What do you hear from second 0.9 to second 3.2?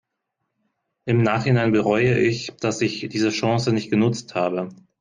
Im Nachhinein bereue ich, dass ich